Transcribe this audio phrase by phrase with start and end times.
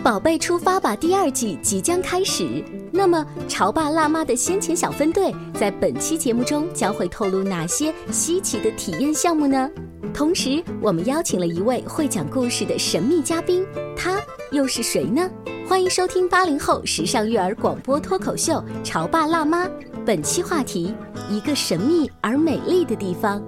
[0.00, 9.70] 宝贝出发吧第二季即将开始，那么潮爸辣妈的先遣小分队在本期节目中将会透露哪些稀奇的体验项目呢？
[10.12, 13.64] 同时，我们邀请了一位会讲故事的神秘嘉宾，
[13.96, 14.20] 他
[14.50, 15.30] 又是谁呢？
[15.68, 19.66] 欢迎收听八零后时尚育儿广播脱口秀《潮爸辣妈》，
[20.04, 20.92] 本期话题：
[21.30, 23.40] 一个神秘而美丽的地方。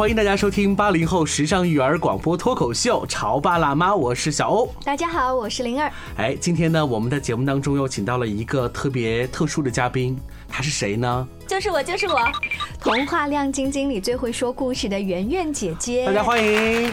[0.00, 4.74] 欢迎大家收听八零后时尚育儿广播脱口秀《潮爸辣妈》，我是小欧。
[4.82, 5.92] 大家好，我是灵儿。
[6.16, 11.28] 哎，今天呢，我们的节目当中又请到了一个特别特殊的嘉宾，他是谁呢？
[11.46, 12.18] 就是我，就是我，
[12.80, 16.06] 童话亮晶晶里最会说故事的圆圆姐姐。
[16.06, 16.90] 大家欢迎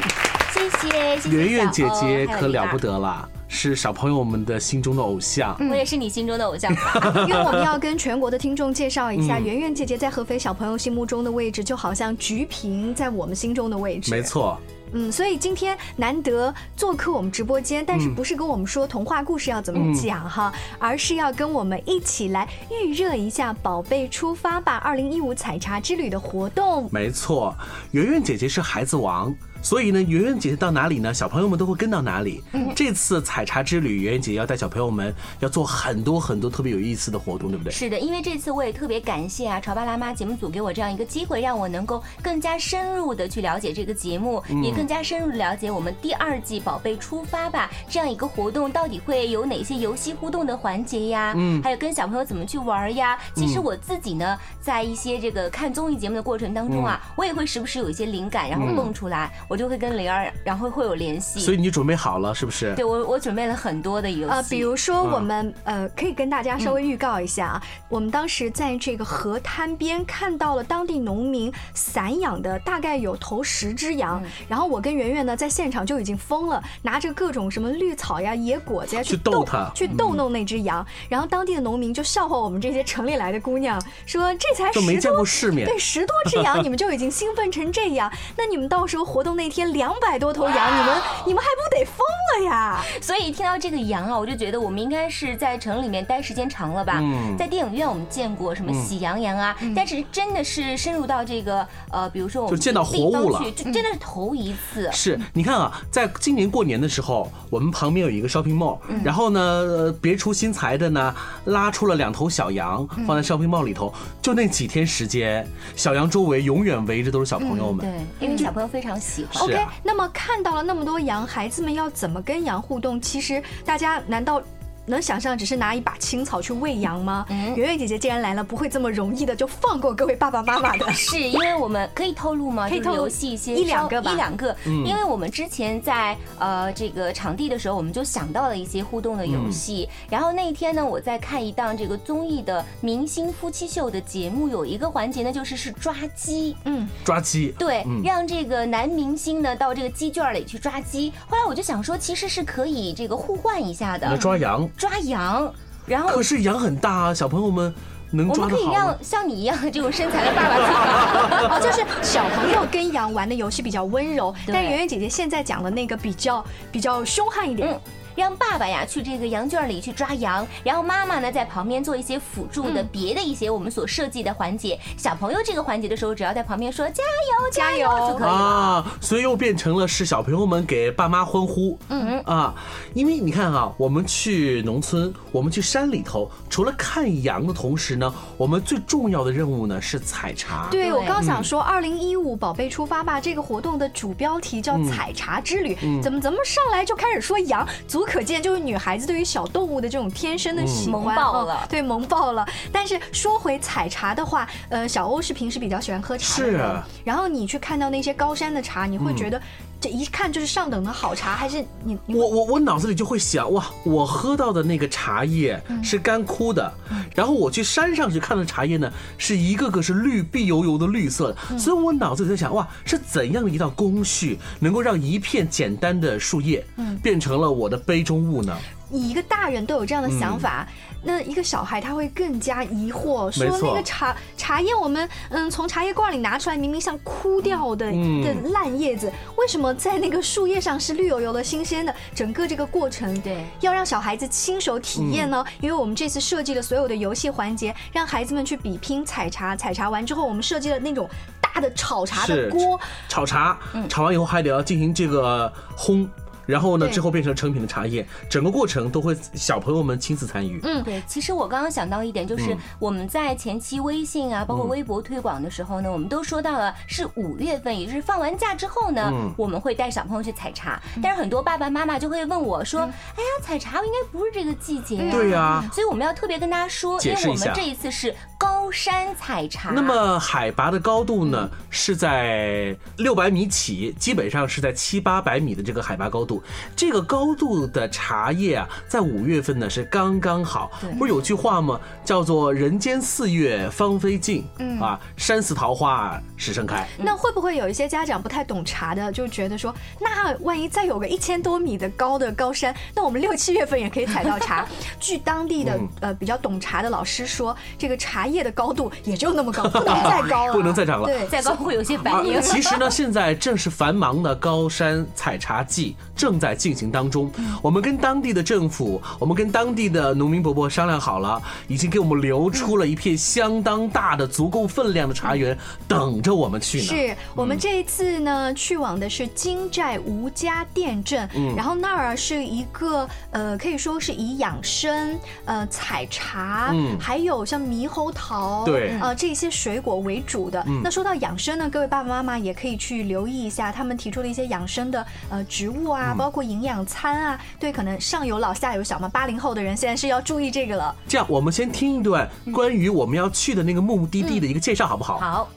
[0.52, 5.56] 谢谢，谢谢圆圆姐姐，可了不得了，是小朋友们的心中的偶像。
[5.60, 6.72] 嗯我也是你心中的偶像。
[7.28, 14.12] 因为我们要跟全国的听众介绍一下，嗯圆圆姐姐在合肥小朋友心目中的位置，就好像菊萍在我们心中的位置。
[14.12, 14.22] 没。
[14.28, 14.60] 错，
[14.92, 26.90] 嗯，所以今天难得做客我们直播间，但是嗯不是跟我们说童话故事要怎么讲哈，而是要跟我们一起来预热一下“宝贝出发吧”二零一五采茶之旅的活动。
[26.92, 27.56] 没错，
[27.92, 29.34] 圆圆姐姐是孩子王。
[29.62, 31.14] 所以呢，圆圆姐姐到哪里呢？
[31.14, 32.44] 小朋友们都会跟到哪里。
[32.54, 37.72] 嗯这次采茶之旅，圆圆姐姐要带小朋友们要做很多很多特别有意思的活动，对不对？
[37.74, 51.34] 是的，因为这次我也特别感谢啊，潮爸辣妈节目组给我这样一个机会，让我能够更加深入的去了解这个节目，嗯也更加深入的了解我们第二季《宝贝出发吧》这样一个活动到底会有哪些游戏互动的环节呀？
[51.36, 53.18] 嗯还有跟小朋友怎么去玩呀？
[53.34, 61.40] 其实我自己呢，在一些这个看综艺节目的过程当中啊，嗯我也会时不时有一些灵感，然后蹦出来，我就会跟灵儿，然后会有联系。
[61.40, 62.74] 所以你准备好了是不是？
[62.76, 65.18] 对我，我准备了很多的游戏，呃，比如说嗯。
[65.18, 74.30] 我们、呃，可以跟大家稍微预告一下啊，我们当时在这个河滩边看到了当地农民散养的大概有头十只羊，嗯。
[74.48, 85.66] 然后我跟圆圆呢在现场就已经疯了，拿着各种什么绿草呀、野果子呀去逗逗它去逗弄那只羊，然后当地的农民就笑话我们这些城里来的姑娘，说这才就没见十多过世面。
[85.66, 91.98] 对，十多只羊你们就已经兴奋成这样，那你们到时候活动那天两百多头羊，你们你们还不得疯
[92.34, 92.84] 了呀？
[93.00, 97.00] 所以听到这个羊啊，我就觉得我们应该是在城里面待时间长了吧。
[97.00, 104.90] 嗯在电影院我们见过什么喜羊羊啊，但是真的是深入到这个呃，比如说我们就见到活物了就真的是头一次。
[104.92, 111.14] 是，你看啊，在今年过年的时候，我们旁边有一个 shopping mall，、然嗯后呢，呃别出心裁的呢，
[111.46, 117.86] 拉出了两头小羊嗯放在 shopping mall 里头，就那几天时间，小羊周围永远围着都是小朋友们。
[117.86, 123.00] 对，因为小朋友非常喜 OK，那么看到了那么多羊，孩子们要怎么跟羊互动？
[123.00, 124.42] 其实大家难道？
[124.88, 127.26] 能想象只是拿一把青草去喂羊吗？
[127.30, 130.90] 嗯圆圆姐姐既然来了，不会这么容易的就放过各位爸爸妈妈的。
[130.94, 132.70] 是因为我们可以透露吗？
[132.70, 139.88] 就是可以透露游戏一些一两个吧一两个，嗯因为我们之前在呃这个场地的时候，我们就想到了一些互动的游戏。
[140.10, 146.56] 然后那一天呢，我在看一档这个综艺的明星夫妻秀的节目，有一个环节呢，就是是抓鸡。
[146.64, 151.12] 嗯，抓鸡，对，嗯让这个男明星呢到这个鸡圈里去抓鸡。
[151.28, 154.70] 后来我就想说，其实是可以这个互换一下来的，抓羊。
[154.78, 155.52] 抓羊。
[155.86, 157.74] 然后可是羊很大啊，小朋友们
[158.12, 158.98] 能我抓得好吗们可以让？
[159.02, 161.48] 像你一样这种身材的爸爸去抓。
[161.56, 167.70] 哦，就是小朋友跟羊玩的游戏比较温柔，对但圆圆姐姐现在讲的那个比较比较凶悍一点。
[167.70, 167.82] 嗯
[168.18, 174.78] 让爸爸呀去这个羊圈里去抓羊，然后妈妈呢在旁边做一些辅助的别的一些我们所设计的环节。
[174.98, 178.34] 小朋友这个环节的时候，只要在旁边说加油加油就可以了。
[178.34, 182.56] 啊，所以又变成了是小朋友们给爸妈欢呼，嗯啊，
[182.96, 190.68] 因为你看啊，我们去农村，我们去山里头，除了看羊的同时呢，我们最重要的任务呢是采茶。
[190.72, 201.56] 对，我刚想说，二零一五宝贝出发吧这个活动的主标题叫“采茶之旅”，怎么怎么上来就开始说羊，足可见，就是女孩子对于小动物的这种天生的喜欢，萌爆了。
[201.56, 202.48] 哦对，萌爆了。
[202.72, 206.88] 但是说回采茶的话，呃，小欧是平时比较喜欢喝茶的人，是啊。
[207.04, 209.42] 然后你去看到那些高山的茶，你会觉得
[209.80, 216.74] 这一看就是上等的好茶，还是你你我我我脑子里就会想，哇，我喝到的那个茶叶是干枯的，
[217.16, 226.66] 然后我去山上去看的茶叶呢，是一个个是绿碧油油的绿色的，所以我脑子里在想，哇，是怎样的一道工序能够让一片简单的树叶，
[227.04, 228.58] 变成了我的杯中物呢？
[228.90, 230.68] 你一个大人都有这样的想法，
[231.04, 241.94] 那一个小孩他会更加疑惑，说那个茶茶叶我们嗯从茶叶罐里拿出来，明明像枯掉的、嗯的烂叶子，为什么在那个树叶上是绿油油的、新鲜的？
[242.16, 245.44] 整个这个过程，对要让小孩子亲手体验呢？
[245.60, 251.10] 因为我们这次设计了所有的游戏环节，让孩子们去比拼采茶，采茶完之后，我们设计了那种
[251.42, 252.80] 大的炒茶的锅，
[253.10, 256.08] 炒茶，炒完以后还得要进行这个烘。
[256.48, 260.60] 然后呢，之后变成成品的茶叶，整个过程都会小朋友们亲自参与。
[260.64, 262.58] 嗯对，其实我刚刚想到一点，就是嗯。
[262.80, 269.34] 我们在前期微信啊，包括微博推广的时候呢，我们都说到了是五月份，也就是放完假之后呢，嗯。
[269.38, 270.82] 我们会带小朋友去采茶。
[271.04, 272.82] 但是很多爸爸妈妈就会问我说
[273.16, 275.64] ：“哎呀，采茶应该不是这个季节呀。”对呀。
[275.74, 277.52] 所以我们要特别跟大家说，因为解释一下。
[277.52, 279.72] 我们这一次是高山采茶。
[279.72, 286.42] 那么海拔的高度呢，是在六百米起，基本上是在七八百米的这个海拔高度。
[286.76, 290.72] 这个高度的茶叶啊，在五月份呢是刚刚好。
[290.98, 291.80] 不是有句话吗？
[292.04, 296.88] 叫做“人间四月芳菲尽”，嗯啊，山寺桃花始盛开。
[296.98, 304.68] 那会不会有一些家长不太懂茶的，就觉得说，那万一再有个一千多米的高的高山，那我们六七月份也可以采到茶？
[305.00, 311.06] 据当地的嗯呃比较懂茶的老师说，这个茶叶的高度也就那么高， 不能再高了，不能再涨了。
[311.06, 312.42] 对，再高会有些啊反应。
[312.42, 317.32] 其实呢， 现在正是繁忙的高山采茶季正在进行当中。
[317.62, 325.56] 我们跟当地的政府，我们跟当地的农民伯伯商量好了，已经给我们留出了一片相当大的、足够分量的茶园，
[325.88, 326.84] 等着我们去呢。
[326.86, 331.54] 是我们这一次呢，去往的是金寨吴家店镇，嗯。
[331.56, 336.98] 然后那儿是一个呃，可以说是以养生、呃采茶，嗯。
[337.00, 340.66] 还有像猕猴桃，对嗯呃这些水果为主的。
[340.84, 350.96] 那说到养生呢，各位爸爸妈妈也可以去留意一下，他们提出的一些养生的呃植物啊，嗯包括营养餐啊，对，可能上有老下有小嘛，八零后的人现在是要注意这个了。
[351.08, 355.18] 这样，我们先听一段关于我们要去的那个目的地的一个介绍，好不好？
[355.18, 355.50] 好，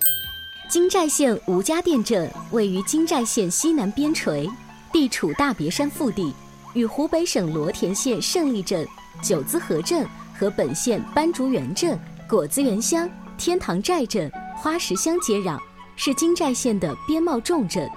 [0.68, 4.48] 金寨县吴家店镇位于金寨县西南边陲，
[4.92, 6.34] 地处大别山腹地，
[6.74, 8.86] 与湖北省罗田县胜利镇、
[9.22, 10.06] 九资河镇
[10.38, 11.98] 和本县斑竹园镇、
[12.30, 15.58] 果子园乡、天堂寨镇、花石乡接壤，
[15.96, 17.90] 是金寨县的边贸重镇。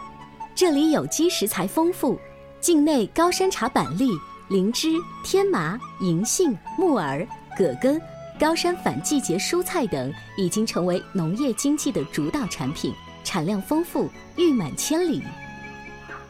[0.55, 2.17] 这里有机食材丰富，
[2.59, 4.09] 境内高山茶板栗、
[4.49, 7.23] 灵芝、天麻、银杏、木耳、
[7.55, 8.01] 葛根。
[8.39, 12.91] 高山反季节蔬菜等已经成为农业经济的主导产品，
[13.23, 15.21] 产量丰富，誉满千里。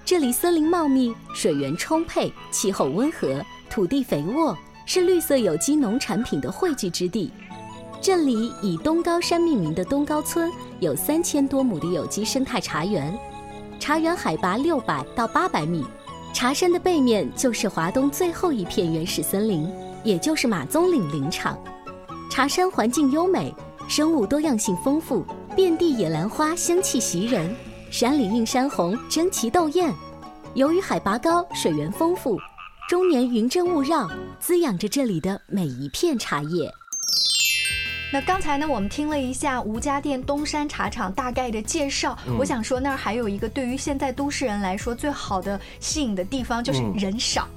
[0.03, 7.31] 这里森林茂密，水源充沛，气候温和，土地肥沃，是绿色有机农产品的汇聚之地。
[8.03, 10.51] 这里以东高山命名的东高村
[10.81, 13.17] 有三千多亩的有机生态茶园，
[13.79, 15.85] 茶园海拔六百到八百米，
[16.33, 19.71] 茶山的背面就是华东最后一片原始森林，
[20.03, 21.57] 也就是马鬃岭林场。
[22.29, 23.55] 茶山环境优美，
[23.87, 27.55] 生物多样性丰富，遍地野兰花香气袭人，
[27.89, 29.89] 山里映山红，争奇斗艳。
[30.55, 32.37] 由于海拔高，水源丰富，
[32.89, 36.69] 终年云蒸雾绕，滋养着这里的每一片茶叶。
[38.13, 42.15] 那刚才呢，我们听了一下吴家店东山茶厂大概的介绍。
[42.27, 47.47] 嗯我想说，那儿还有一个对于现在都市人来说最好的吸引的地方，就是嗯人少。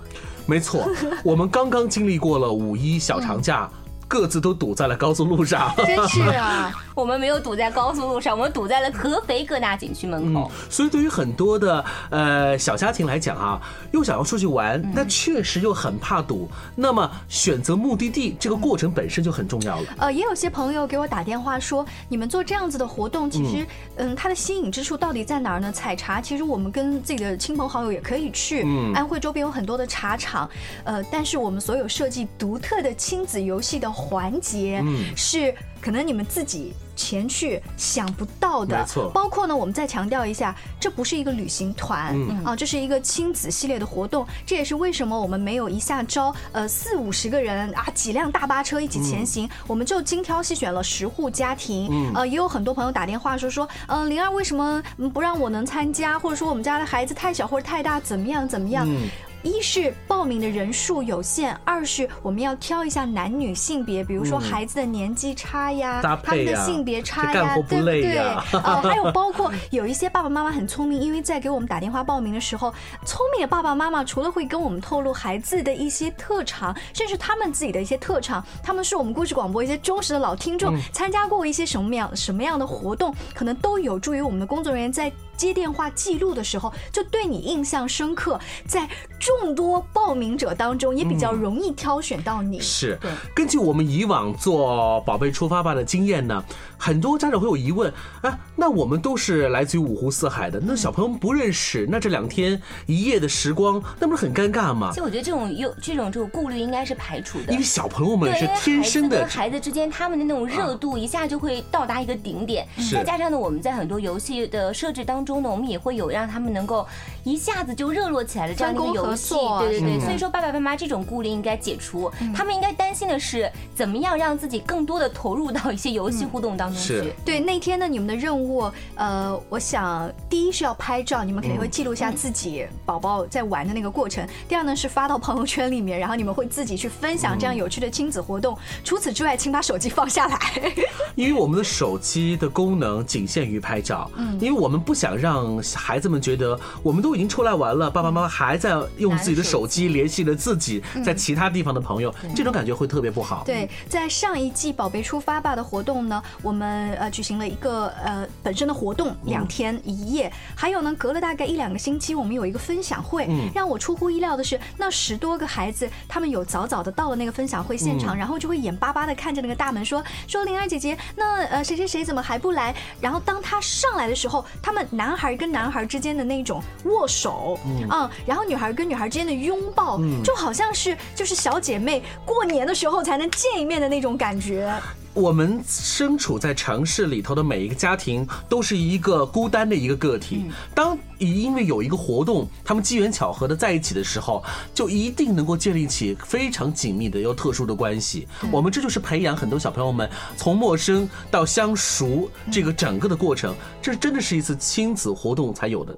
[0.47, 0.89] 没错，
[1.23, 3.71] 我们刚刚经历过了五一小长假，
[4.09, 5.73] 各自都堵在了高速路上。
[5.77, 10.51] 真是啊， 我们没有堵在高速路上，我们堵在了合肥各大景区门口。
[10.71, 13.61] 所以对于很多的呃小家庭来讲啊，
[13.93, 16.49] 又想要出去玩，那确实又很怕堵。
[16.75, 19.87] 那么选择目的地这个过程本身就很重要了。
[19.99, 25.73] 呃，也有些朋友给我打电话说，你们做这样子的活动，其实，嗯，它的吸引之处到底在哪儿呢？
[25.73, 28.63] 采茶，其实我们跟自己的亲朋好友也可以去。
[28.65, 30.49] 嗯安徽周边有很多的茶厂，
[30.85, 38.79] 呃，但是我们所有设计独特的亲子游戏的环节，嗯是可能你们自己前去想不到的。
[38.79, 44.27] 没错包括呢，我们再强调一下，这不是一个旅行团、嗯啊，这是一个亲子系列的活动。
[44.45, 51.89] 这也是为什么我们没有一下招呃四五十个人啊，几辆大巴车一起前行，我们就精挑细选了十户家庭。
[51.91, 58.87] 嗯呃，也有很多朋友打电话说说，嗯、灵儿为什么嗯不让我能参加，或者说我们家的孩子太小或者太大，怎么样怎么样？
[58.89, 59.09] 嗯
[59.47, 68.15] 一是报名的人数有限，二是我们要挑一下男女性别，比如说孩子的年纪差呀，搭他们的性别差呀，对不对？
[68.17, 72.75] 呀 呃，还有包括有一些爸爸妈妈很聪明，因为在给我们打电话报名的时候，
[73.05, 85.13] 聪明的爸爸妈妈除了会跟我们透露孩子的一些特长，甚至他们自己的一些特长，他们是我们故事广播一些忠实的老听众，参加过一些什么样什么样的活动，可能都有助于我们的工作人员在。
[85.37, 88.89] 接电话记录的时候，就对你印象深刻，在
[89.21, 92.59] 众多报名者当中，也比较容易挑选到你。
[92.61, 96.43] 是对，根据我们以往做“宝贝出发吧”的经验呢，
[96.77, 104.97] 很多家长会有疑问啊，那我们都是来自于五湖四海的，那小朋友们不认识，那这两天一夜的时光，那不是很尴尬吗其？
[104.97, 107.67] 实我觉得这种有这种这种顾虑应该是排除的因为。
[107.67, 112.67] 小朋友们，是天生的孩子跟孩子之间，他们的那种热度一下就会到达一个顶点。
[112.79, 116.87] 是再加上呢，我们在很多游戏的设置当中呢，我们也会有让他们能够
[117.25, 119.35] 一下子就热络起来的这样的一个游戏。
[119.61, 127.13] 对对对，嗯所以说爸爸妈妈这种顾虑应该解除，他们应该担心的是怎么样让自己更多的投入到一些游戏互动当中去。
[127.25, 138.57] 对，那天呢，你们的任务，呃，我想第一是要拍照，你们肯定会记录下自己宝宝在玩的那个过程；第二呢是发到朋友圈里面，然后你们会自己去分享这样有趣的亲子活动。
[138.85, 140.39] 除此之外，请把手机放下来。
[141.17, 153.43] 因为我们的手机的功能仅限于拍照，嗯，因为我们不想让孩子们觉得我们都已经出来玩了，爸爸妈妈还在用自己的手机联系着自己在其他地方的朋友，这种感觉会特别不好。
[153.45, 160.33] 对，在上一季“宝贝出发吧”的活动呢，我们呃举行了一个呃本身的活动，两天一夜。
[160.55, 163.27] 还有呢，隔了大概一两个星期，我们有一个分享会。
[163.29, 172.75] 嗯让我出乎意料的是，那十多个孩子，他们有早早的到了那个分享会现场，然后就会眼巴巴的看着那个大门说说灵儿姐姐，那呃谁谁谁怎么还不来？
[173.01, 184.69] 然后当他上来的时候，他们男孩跟男孩之间的那种握手，嗯，然后女孩跟女孩之间的拥抱，就好像是就是小姐妹过年的时候才能见一面的那种感觉。
[185.17, 190.45] 我们身处在城市里头的每一个家庭，都是一个孤单的一个个体。
[190.75, 194.45] 当因为有一个活动，他们机缘巧合的在一起的时候，
[194.75, 198.29] 就一定能够建立起非常紧密的又特殊的关系。
[198.53, 200.07] 我们这就是培养很多小朋友们
[200.37, 205.97] 从陌生到相熟这个整个的过程，这真的是一次亲子活动才有的。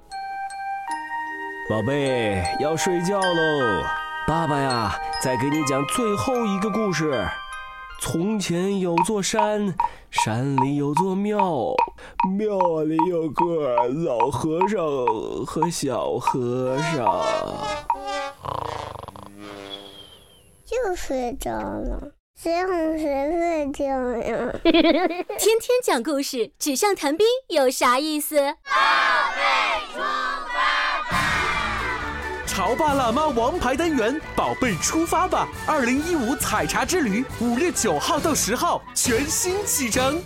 [1.69, 3.83] 宝贝，要睡觉喽。
[4.29, 7.27] 爸爸呀，再给你讲最后一个故事。
[8.01, 9.75] 从前有座山，
[10.11, 11.75] 山里有座庙，
[12.39, 14.81] 庙里有个老和尚
[15.45, 17.05] 和小和尚。
[20.71, 23.85] 又睡着了，谁哄谁睡觉
[24.17, 24.55] 呀？
[24.63, 28.55] 天天讲故事，纸上谈兵有啥意思？
[32.69, 35.49] 潮爸辣妈王牌单元，宝贝出发吧！
[35.65, 40.21] 二零一五采茶之旅，五月九号到十号全新启程。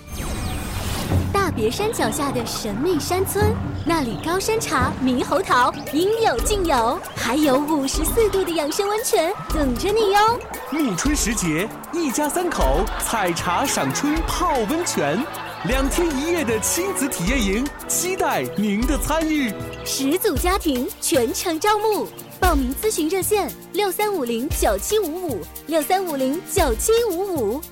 [1.33, 3.55] 大别山脚下的神秘山村，
[3.87, 10.41] 那里高山茶、猕猴桃应有尽有，还有五十四度的养生温泉等着你哟。
[10.73, 15.25] 暮春时节，一家三口采茶赏春泡温泉，
[15.69, 19.55] 两天一夜的亲子体验营，期待您的参与。
[19.85, 22.09] 十组家庭全程招募，
[22.43, 27.63] 报名咨询热线六三五零九七五五六三五零九七五五。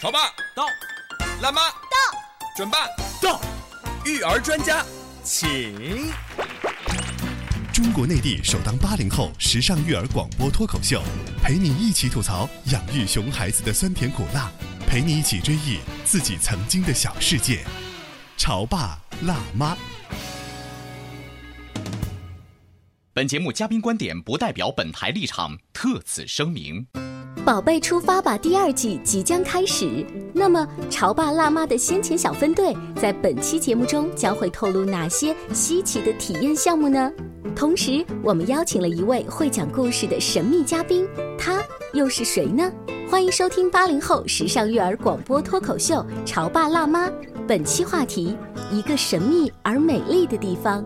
[0.00, 0.64] 潮爸到，
[1.42, 1.96] 辣妈到，
[2.56, 2.86] 准爸
[3.20, 3.40] 到，
[4.04, 4.86] 育儿专家
[5.24, 6.08] 请。
[7.74, 11.02] 中国内地首档八零后时尚育儿广播脱口秀，
[11.42, 14.48] 陪你一起吐槽养育熊孩子的酸甜苦辣，
[14.86, 17.64] 陪你一起追忆自己曾经的小世界。
[18.36, 19.76] 潮爸辣妈。
[23.16, 26.86] 本节目嘉宾观点不代表本台立场，特此声明。
[27.46, 30.04] 宝贝出发吧第二季即将开始，
[30.34, 37.10] 那么潮爸辣妈的先遣小分队在本期节目中将会透露哪些稀奇的体验项目呢？
[37.56, 41.08] 同时，我们邀请了一位会讲故事的神秘嘉宾，
[41.38, 42.70] 他又是谁呢？
[43.10, 45.94] 欢迎收听八零后时尚育儿广播脱口秀
[46.26, 47.08] 《潮爸辣妈》，
[47.48, 48.36] 本期话题：
[48.70, 50.84] 一个神秘而美丽的地方。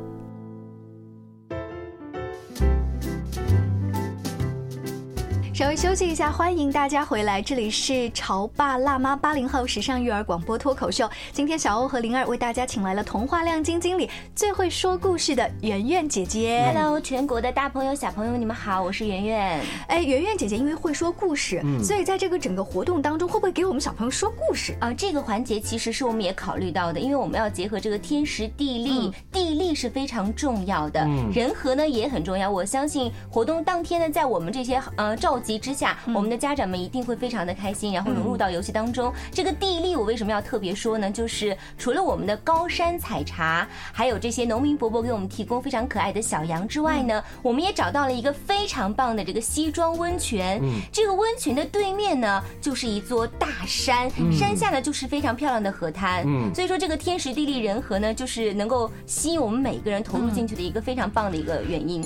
[5.81, 11.09] 休息一下，欢迎大家回来，这里是潮爸辣妈八零后时尚育儿广播脱口秀。
[11.33, 16.71] 今天小欧和灵儿为大家请来了童话亮晶晶里最会说故事的圆圆姐姐。
[16.75, 19.59] Hello，全国的大朋友小朋友，你们好，我是圆圆。
[19.89, 24.77] 哎，圆圆姐姐因为会说故事，嗯所以在这个整个活动当中，会不会给我们小朋友说故事？
[24.81, 32.51] 啊，这个环节其实是我们也考虑到的，因为我们要结合这个天时地利，地利是非常重要的，嗯人和呢也很重要。
[32.51, 39.13] 我相信活动当天呢，在我们这些呃召集之下，我们的家长们一定会非常的开心，然后融入到游戏当中。
[39.33, 41.11] 这个地利我为什么要特别说呢？
[41.11, 50.61] 就是除了我们的高山采茶，还有这些农民伯伯给我们提供非常可爱的小羊之外呢，我们也找到了一个非常棒的这个西装温泉。
[50.63, 56.23] 嗯这个温泉的对面呢，就是一座大山，嗯山下呢就是非常漂亮的河滩。
[56.27, 62.05] 嗯所以说这个天时地利人和呢，就是能够吸引我们每个人投入进去的一个非常棒的一个原因。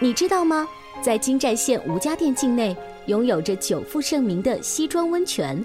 [0.00, 0.66] 你知道吗？
[1.04, 2.74] 在金寨县吴家店境内，
[3.08, 5.62] 拥有着久负盛名的西庄温泉，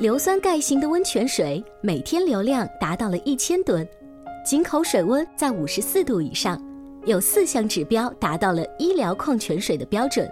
[0.00, 3.86] 硫酸钙型的温泉水每天流量达到了一千吨，
[4.44, 6.60] 井口水温在五十四度以上，
[7.06, 10.28] 有四项指标达到了医疗矿泉水的标准。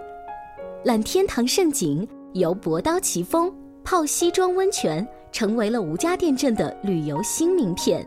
[0.82, 3.54] 揽天堂盛景，游博刀奇峰，
[3.84, 8.04] 泡西庄温泉，成为了吴家店镇的旅游新名片。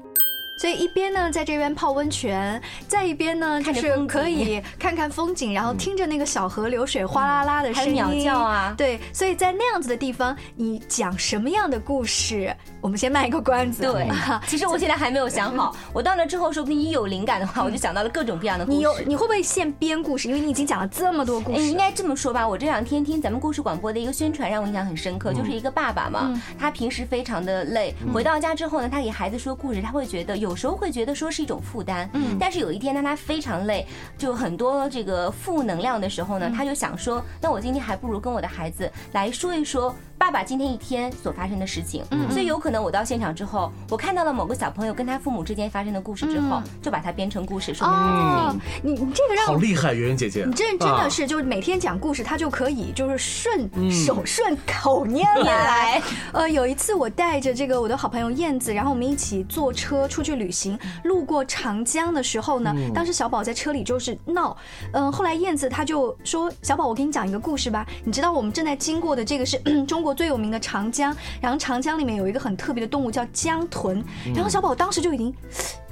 [0.63, 12.55] 所以一边呢在这边泡温泉，在一边呢就是可以 看看风景，然后听着那个小河流水哗啦啦的声音，还有鸟叫啊对，所以在那样子的地方，你讲什么样的故事？
[12.79, 13.83] 我们先卖一个关子。
[13.83, 18.77] 对啊，其实我现在还没有想好， 我到那之后，说不定一有灵感的话，我就想到了各种各样的故事。
[18.77, 20.29] 你有你会不会现编故事？
[20.29, 21.59] 因为你已经讲了这么多故事。
[21.59, 33.85] 哎应该这么说吧，我这两天听咱们故事广播的一个宣传，让我印象很深刻，嗯就是一个爸爸嘛，他平时非常的累，嗯回到家之后呢，他给孩子说故事，他会觉得有时候会觉得说是一种负担，嗯但是有一天当他非常累，
[34.17, 39.95] 就很多这个负能量的时候呢，嗯他就想说，那我今天还不如跟我的孩子来说一说。
[40.23, 48.93] 爸爸今天一天所发生的事情，嗯所以有可能我到现场之后，我看到了某个小朋友跟他父母之间发生的故事之后，就把它编成故事说给孩子听。
[48.93, 53.91] 你你这个让好厉害，圆圆姐姐，你这真的啊是，就是每天讲故事，他就可以就是顺嗯。
[53.91, 56.01] 手顺口念来。
[56.31, 62.93] 呃，有一次我带着这个我的好朋友燕子，然后我们一起坐车出去旅行，路过长江的时候呢，嗯。
[62.93, 64.55] 当时小宝在车里就是闹，
[64.93, 67.85] 嗯、后来燕子她就说：“小宝，我给你讲一个故事吧。
[68.05, 74.03] 你知道我们正在经过的这个是 中国最有名的长江，然后长江里面有一个很特别的动物叫江豚，
[74.33, 75.33] 然后小宝当时就已经。”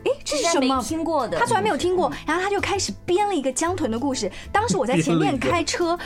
[0.06, 0.78] 哎，这是什么？
[0.78, 4.32] 没听过的他从来没有听过，然后他就开始编了一个江豚的故事。
[4.52, 5.98] 当时我在前面开车，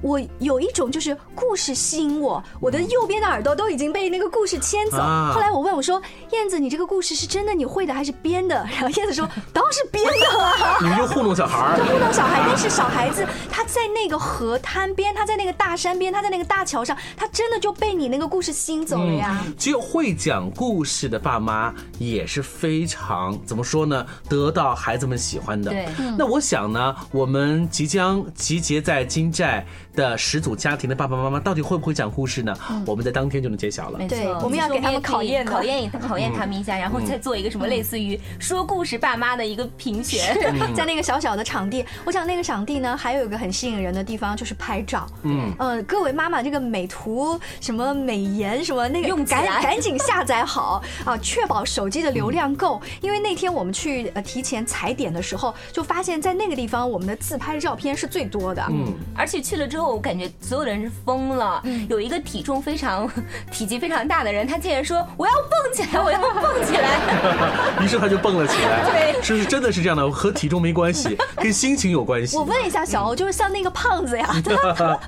[0.00, 4.98] 我有一种就是故事吸引我，我的右边的耳朵都已经被那个故事牵走。
[4.98, 6.00] 啊后来我问我说
[6.32, 10.78] ：“燕子，你这个故事是真的你会的还是编的？” 然后燕子说：“当然是编的啊。
[10.82, 19.44] ”你们就糊弄小孩儿就糊弄小孩，但是小孩子他在那个河滩边，他在那个大山边，他在那个大桥上，他真的就被你那个故事吸引走了呀。
[19.56, 25.70] 只有会讲故事的爸妈也是非常怎么说呢，得到孩子们喜欢的。
[25.70, 25.88] 对。
[25.98, 26.14] 嗯。
[26.18, 32.54] 那我想呢，我们即将集结在金寨的十组家庭的爸爸妈妈，到底会不会讲故事呢？
[32.86, 33.98] 我们在当天就能揭晓了。
[33.98, 40.34] 没错，我们要给他们考验考验考验他们一下，然后再做一个什么类似于说故事爸妈的一个评选。
[40.34, 40.40] 是
[40.74, 45.06] 在那个小小的场地，我想那个场地呢，还有一个很吸引人的地方就是拍照。
[45.22, 52.80] 嗯呃，各位妈妈，这个美图什么美颜什么那个用赶赶紧下载好 啊，确保手机的流量够。
[53.00, 58.64] 因为那天我们去呃提前踩点的时候，就发现在那个地方我们的自拍照片是最多的。
[58.70, 61.62] 嗯，而且去了之后，我感觉所有的人是疯了。
[61.88, 63.10] 有一个体重非常、
[63.50, 67.00] 体积非常大的人，他竟然说：“我要蹦起来，我要蹦起来。
[67.82, 68.84] 于是他就蹦了起来。
[68.90, 70.10] 对是不是真的是这样的？
[70.10, 72.36] 和体重没关系，跟心情有关系。
[72.36, 75.00] 我问一下小欧，就是像那个胖子呀，他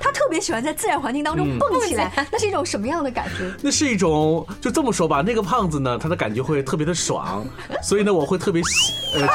[0.00, 3.50] 他特别喜欢在自然环境当中嗯蹦起来，那是一种什么样的感觉？
[3.62, 7.44] 那是一种，就这么说吧，那个胖子呢，他的感觉会特别的爽，
[7.82, 9.26] 所以呢，我会特别喜，呃，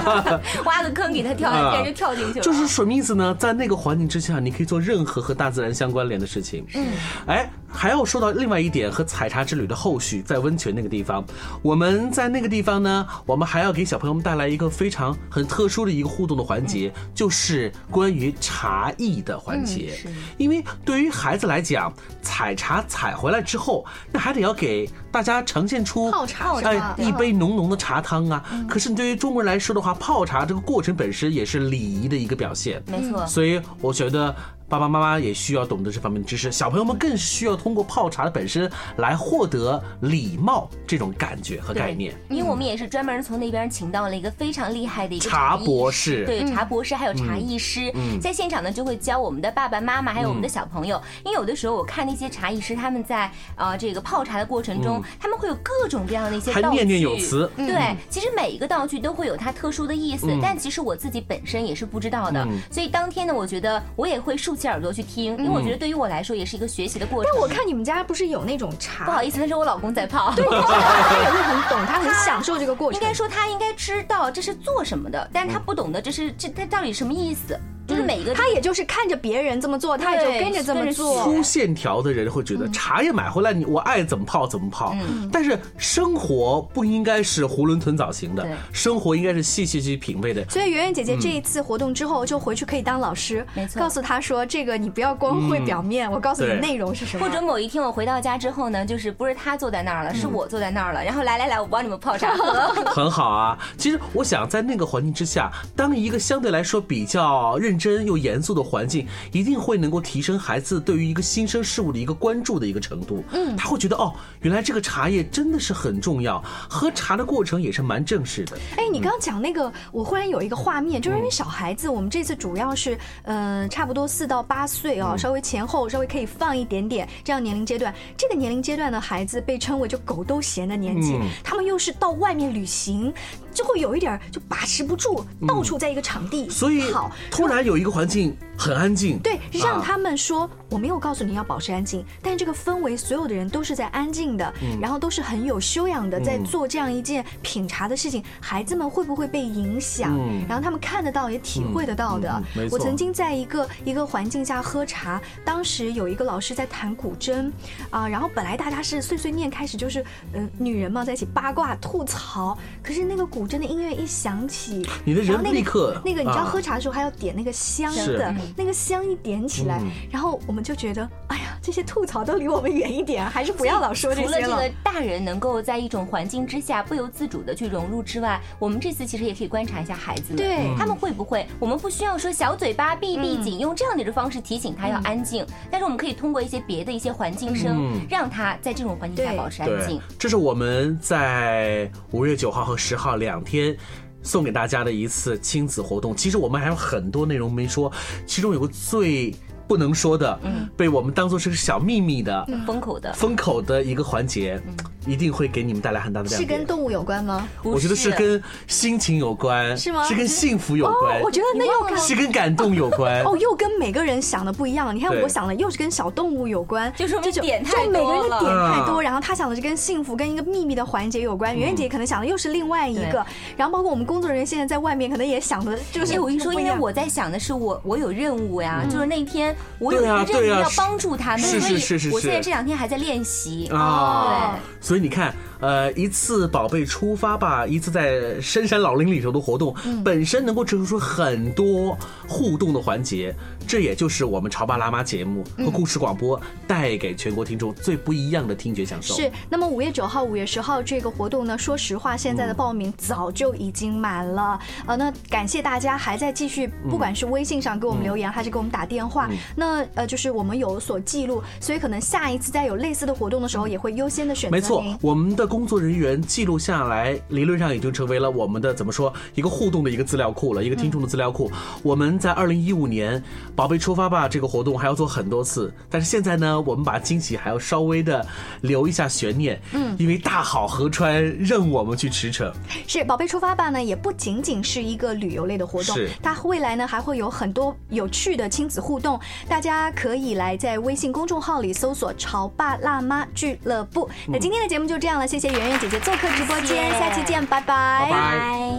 [0.64, 2.40] 挖个坑给他跳，他竟然就跳进去了。
[2.40, 3.34] 啊就是什么意思呢？
[3.38, 6.64] 在那个环境之下，你可以做任何和大自然相关联的事情。
[6.74, 6.86] 嗯，
[7.26, 7.50] 哎，
[7.82, 11.24] 还要说到另外一点，和采茶之旅的后续，在温泉那个地方，
[11.62, 19.98] 我们在那个地方呢，我们还要给小朋友们带来一个非常很特殊的一个互动的环节，就是关于茶艺的环节。
[20.38, 21.92] 因为对于孩子来讲，
[22.22, 28.44] 采茶采回来之后，那还得要给大家呈现出泡茶是哎一杯浓浓的茶汤啊。
[28.68, 32.80] 可是对于中国人来说的话，泡茶这个过程本身也是礼仪的一个表现。
[32.86, 34.32] 没错所以我觉得
[34.72, 42.14] 爸爸妈妈也需要懂得这方面的知识，小朋友们更是需要通过泡茶的本身来获得礼貌这种感觉和概念。
[42.30, 46.54] 因为我们也是专门从那边请到了一个非常厉害的一个茶艺博士对，嗯。
[46.54, 50.98] 茶博士还有茶艺师，在现场呢就会教我们的爸爸妈妈还有我们的嗯小朋友。
[51.22, 57.50] 因为有的时候我看那些茶艺师他们在呃这个泡茶的过程中嗯，他们会有各种各样的一些道具，还念念有词。
[57.56, 57.66] 嗯。
[57.66, 62.42] 对，其实每一个道具都会有它特殊的意思嗯，但其实我自己本身也是不知道的。
[62.44, 67.32] 嗯，所以当天呢，我觉得我也会竖起耳朵去听，因为我觉得对于我来说也是一个学习的过程。
[67.32, 69.04] 但我看你们家不是有那种茶？
[69.04, 70.32] 不好意思，那是我老公在泡。
[70.36, 73.00] 对，他也会很懂，他很享受这个过程。
[73.00, 77.58] 应该说他应该知道这是做什么的，但是他不懂得这是这他到底什么意思，
[77.92, 81.22] 就是每个他也就是看着别人这么做，他也就跟着这么做。
[81.22, 90.44] 粗线条的人会觉得茶叶买回来你我爱怎么泡怎么泡，嗯但是生活不应该是囫囵吞枣型的，生活应该是细细去品味的。
[90.48, 97.24] 所以圆圆姐姐嗯这一次活动之后，就回去可以当老师，没错告诉他说这个你不要光会表面，我告诉你对内容是什么。
[97.24, 102.68] 或者某一天我回到家之后呢，就是不是他坐在那儿了，是嗯我坐在那儿了，然后来来来，我帮你们泡茶喝。
[102.92, 113.24] 很好啊，其实我想在那个环境之下，当一个相对来说比较认真又严肃的环境，一定会能够提升孩子对于一个新生事物的一个关注的一个程度。
[113.32, 118.56] 嗯，他会觉得哦，原来这个茶叶真的是很重要，喝茶的过程也是蛮正式的。
[118.76, 127.92] 哎，你刚刚讲那个，我忽然有一个画面，就是因为小孩子，我们这次主要是，呃，差不多四到八岁哦，稍微前后稍微可以放一点点这样年龄阶段。
[128.16, 133.12] 这个年龄阶段的孩子被称为就狗都嫌的年纪嗯，他们又是到外面旅行，
[133.52, 136.48] 就会有一点儿就把持不住，到处在一个场地。
[136.48, 144.78] 所以好，突然有一个环境很安静，对，让啊他们说，我没有告诉你要保持安静，但这个氛围，所有的人都是在安静的，嗯。
[144.80, 150.16] 然后都是很有修养的，在嗯做这样一件品茶的事情，孩子们会不会被影响？
[150.16, 150.44] 嗯。
[150.48, 152.42] 然后他们看得到，也体会得到的。
[152.70, 157.50] 我曾经在一个一个环境下喝茶，当时有一个老师在弹古筝，
[157.90, 166.48] 啊、然后本来大家是碎碎念开始就是，呃，女人嘛在一起八卦吐槽，可是那个古筝的音乐一响起，你的人然后那个立刻那个你知道啊。
[166.52, 169.90] 喝茶的时候还要点那个香的嗯，那个香一点起来，嗯。
[170.10, 174.32] 然后我们就觉得，哎呀，这些吐槽都离我们远一点， 还是不要老说这些了。
[174.32, 180.56] 除了这个大人能够在一种环境之下不由自主的去融入之外，我们这次其实也可以观察一下孩子们，对。
[180.68, 180.76] 嗯。
[180.78, 193.76] 他们会不会，我们不需要说小嘴巴闭闭紧，用这样的一个方式提醒他要安静，但是我们可以通过一些别的一些环境声嗯，让他在这种环境下保持安静。，这是我们在五月九号和十号两天。
[194.22, 197.90] 送给大家的一次亲子活动，其实我们还有很多内容没说，
[198.26, 199.34] 其中有个最
[199.66, 200.68] 不能说的，嗯。
[200.76, 204.60] 被我们当做是个小秘密的、封口的，封口的一个环节，
[205.06, 206.50] 一定会给你们带来很大的亮点。
[206.50, 207.46] 是跟动物有关吗？
[207.62, 210.04] 我觉得是跟心情有关，是吗？
[210.04, 213.22] 是跟幸福有关，哦我觉得那又跟是跟感动有关。
[213.24, 214.94] 哦，又跟每个人想的不一样。
[214.94, 215.22] 你看，对。
[215.22, 218.70] 我想的又是跟小动物有关，就说明这种点太就每个人的多了。
[218.70, 219.04] 点太多，嗯。
[219.04, 221.56] 然后他想的是跟幸福、跟一个秘密的环节有关。
[221.56, 223.24] 圆圆姐可能想的又是另外一个，
[223.56, 226.72] 然后包括我们工作人员现在在外面可能也想的就是哎，我跟你说，不一样。
[226.72, 233.68] 因为我在想的是我我有任务呀，就是那天我有一个任务要帮助他们，是所以我现在这两天还在练习。
[233.72, 241.96] 啊，所以你看，呃，一次宝贝出发吧，一次在深山老林里头的活动，本身能够折射出很多
[242.28, 243.32] 互动的环节，
[243.64, 249.14] 这也就是我们潮爸辣妈节目和故事广播带给全国听众最不一样的听觉享受。
[249.14, 254.58] 是，那么五月九号、五月十号这个活动呢，说实话，现在的报名早就已经满了。
[254.86, 259.30] 呃，那感谢大家还在继续，不管是微信上给我们留言，还是给我们打电话。
[259.54, 271.52] 那呃，就是我们有所记录，所以可能下一次再有类似的活动的时候，也会优先的选择没错，我们的工作人员记录下来，理论上已经成为了我们的怎么说一个互动的一个资料库了，一个听众的资料库。
[271.82, 273.22] 我们在二零一五年
[273.54, 278.26] “宝贝出发吧”这个活动还要做很多次，但是现在呢，我们把惊喜还要稍微的
[278.62, 282.50] 留一下悬念，嗯因为大好河川任我们去驰骋。
[282.88, 294.08] 是宝贝出发吧呢，也不仅仅是一个旅游类的活动，它未来呢还会有很多有趣的亲子互动，大家可以来在微信公众号里搜索“潮爸辣妈俱乐部”。
[294.26, 298.06] 那今天的节目就这样了，谢谢谢圆圆姐姐做客直播间，谢谢下期见，拜拜。
[298.08, 298.78] 拜拜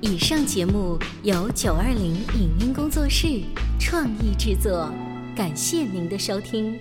[0.00, 3.42] 以上节目由九二零影音工作室
[3.78, 4.90] 创意制作，
[5.36, 6.80] 感谢您的收听。